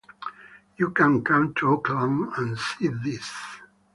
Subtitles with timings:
[0.77, 3.31] You can come to Oakland and see this.